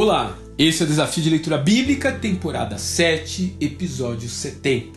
[0.00, 4.96] Olá, esse é o Desafio de Leitura Bíblica, temporada 7, episódio 70.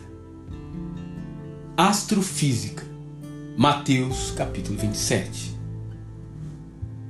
[1.76, 2.84] Astrofísica,
[3.58, 5.58] Mateus capítulo 27.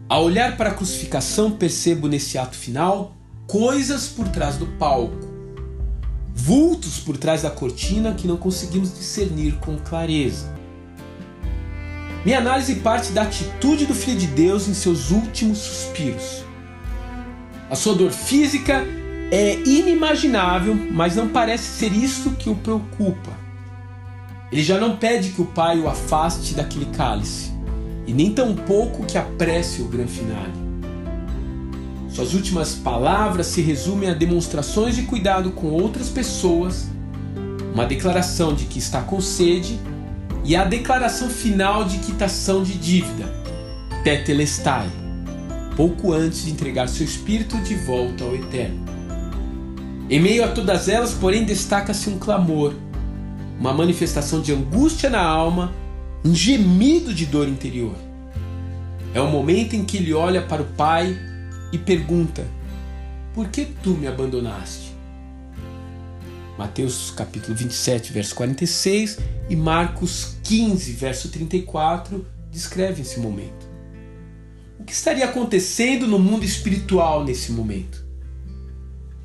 [0.09, 3.15] Ao olhar para a crucificação, percebo nesse ato final
[3.47, 5.29] coisas por trás do palco,
[6.34, 10.56] vultos por trás da cortina que não conseguimos discernir com clareza.
[12.24, 16.51] Minha análise parte da atitude do Filho de Deus em seus últimos suspiros
[17.73, 18.87] a sua dor física
[19.31, 23.31] é inimaginável, mas não parece ser isso que o preocupa.
[24.53, 27.51] Ele já não pede que o Pai o afaste daquele cálice,
[28.07, 30.53] e nem tampouco que apresse o grande finale.
[32.11, 36.91] Suas últimas palavras se resumem a demonstrações de cuidado com outras pessoas,
[37.73, 39.81] uma declaração de que está com sede
[40.45, 43.33] e a declaração final de quitação de dívida,
[44.05, 44.91] tetelestai
[45.77, 48.84] pouco antes de entregar seu espírito de volta ao Eterno.
[50.09, 52.75] Em meio a todas elas, porém, destaca-se um clamor,
[53.59, 55.73] uma manifestação de angústia na alma,
[56.25, 57.97] um gemido de dor interior.
[59.14, 61.19] É o momento em que ele olha para o Pai
[61.73, 62.47] e pergunta:
[63.34, 64.92] Por que tu me abandonaste?
[66.59, 73.72] Mateus capítulo 27, verso 46 e Marcos 15, verso 34 descrevem esse momento.
[74.83, 78.05] O que estaria acontecendo no mundo espiritual nesse momento?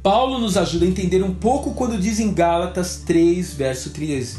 [0.03, 4.37] Paulo nos ajuda a entender um pouco quando diz em Gálatas 3, verso 13.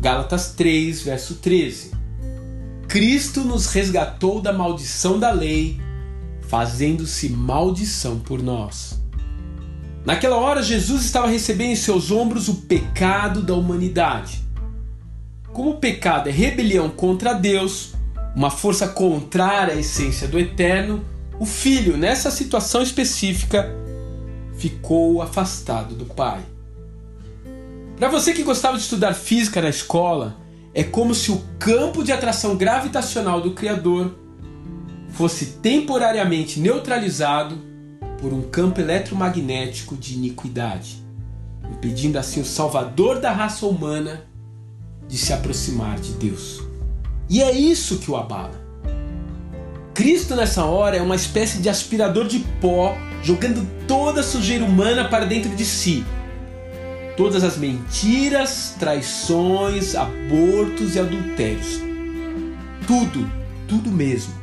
[0.00, 1.90] Gálatas 3, verso 13.
[2.88, 5.78] Cristo nos resgatou da maldição da lei,
[6.48, 9.02] fazendo-se maldição por nós.
[10.02, 14.40] Naquela hora, Jesus estava recebendo em seus ombros o pecado da humanidade.
[15.52, 17.92] Como o pecado é rebelião contra Deus,
[18.34, 21.04] uma força contrária à essência do eterno,
[21.38, 23.68] o filho, nessa situação específica,
[24.56, 26.40] ficou afastado do pai.
[27.96, 30.36] Para você que gostava de estudar física na escola,
[30.74, 34.14] é como se o campo de atração gravitacional do Criador
[35.10, 37.58] fosse temporariamente neutralizado
[38.18, 41.04] por um campo eletromagnético de iniquidade,
[41.70, 44.24] impedindo assim o Salvador da raça humana
[45.06, 46.71] de se aproximar de Deus.
[47.32, 48.60] E é isso que o abala.
[49.94, 55.08] Cristo nessa hora é uma espécie de aspirador de pó, jogando toda a sujeira humana
[55.08, 56.04] para dentro de si.
[57.16, 61.80] Todas as mentiras, traições, abortos e adultérios.
[62.86, 63.26] Tudo,
[63.66, 64.34] tudo mesmo.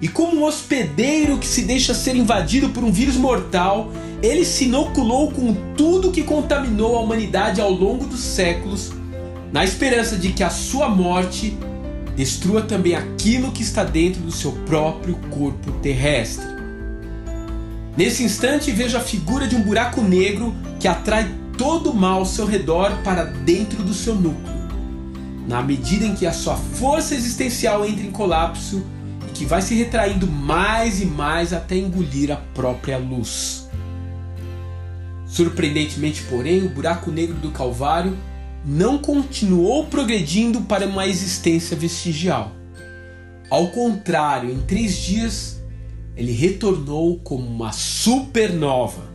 [0.00, 3.92] E como um hospedeiro que se deixa ser invadido por um vírus mortal,
[4.22, 8.96] ele se inoculou com tudo que contaminou a humanidade ao longo dos séculos
[9.52, 11.56] na esperança de que a sua morte
[12.16, 16.46] destrua também aquilo que está dentro do seu próprio corpo terrestre.
[17.96, 22.26] Nesse instante, vejo a figura de um buraco negro que atrai todo o mal ao
[22.26, 24.58] seu redor para dentro do seu núcleo.
[25.48, 28.84] Na medida em que a sua força existencial entra em colapso
[29.26, 33.68] e que vai se retraindo mais e mais até engolir a própria luz.
[35.26, 38.16] Surpreendentemente, porém, o buraco negro do Calvário
[38.64, 42.52] não continuou progredindo para uma existência vestigial.
[43.50, 45.62] Ao contrário, em três dias,
[46.16, 49.08] ele retornou como uma supernova,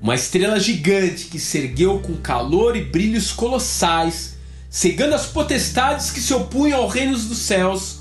[0.00, 4.36] uma estrela gigante que se ergueu com calor e brilhos colossais,
[4.68, 8.00] cegando as potestades que se opunham ao reino dos céus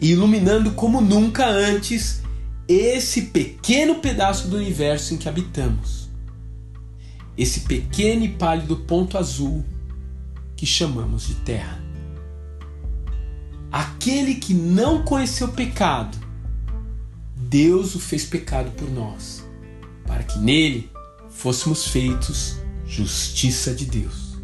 [0.00, 2.22] e iluminando como nunca antes
[2.68, 6.10] esse pequeno pedaço do universo em que habitamos.
[7.36, 9.64] Esse pequeno e pálido ponto azul
[10.62, 11.82] que chamamos de terra.
[13.72, 16.16] Aquele que não conheceu pecado,
[17.34, 19.44] Deus o fez pecado por nós,
[20.06, 20.88] para que nele
[21.30, 24.38] fôssemos feitos justiça de Deus.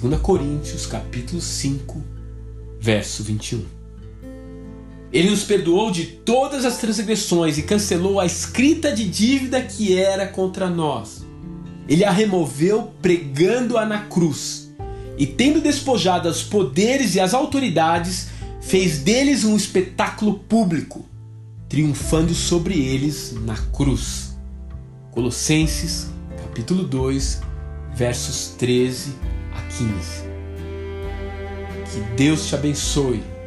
[0.00, 2.02] 2 Coríntios capítulo 5,
[2.80, 3.66] verso 21.
[5.12, 10.26] Ele nos perdoou de todas as transgressões e cancelou a escrita de dívida que era
[10.26, 11.22] contra nós.
[11.86, 14.67] Ele a removeu pregando-a na cruz
[15.18, 18.28] e, tendo despojado os poderes e as autoridades,
[18.60, 21.04] fez deles um espetáculo público,
[21.68, 24.38] triunfando sobre eles na cruz.
[25.10, 26.08] Colossenses,
[26.40, 27.40] capítulo 2,
[27.94, 29.12] versos 13
[29.52, 30.28] a 15.
[31.90, 33.37] Que Deus te abençoe